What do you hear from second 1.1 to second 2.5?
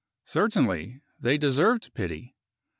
They deserved pity."